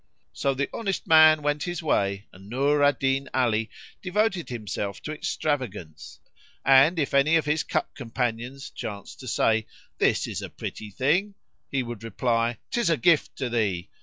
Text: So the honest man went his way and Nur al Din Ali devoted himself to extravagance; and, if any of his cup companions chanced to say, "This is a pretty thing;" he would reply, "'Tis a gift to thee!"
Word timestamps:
So 0.33 0.55
the 0.55 0.67
honest 0.73 1.05
man 1.05 1.43
went 1.43 1.61
his 1.65 1.83
way 1.83 2.25
and 2.33 2.49
Nur 2.49 2.81
al 2.81 2.93
Din 2.93 3.29
Ali 3.35 3.69
devoted 4.01 4.49
himself 4.49 4.99
to 5.03 5.11
extravagance; 5.13 6.19
and, 6.65 6.97
if 6.97 7.13
any 7.13 7.35
of 7.35 7.45
his 7.45 7.61
cup 7.61 7.93
companions 7.93 8.71
chanced 8.71 9.19
to 9.19 9.27
say, 9.27 9.67
"This 9.99 10.25
is 10.25 10.41
a 10.41 10.49
pretty 10.49 10.89
thing;" 10.89 11.35
he 11.69 11.83
would 11.83 12.03
reply, 12.03 12.57
"'Tis 12.71 12.89
a 12.89 12.97
gift 12.97 13.35
to 13.35 13.47
thee!" 13.47 13.89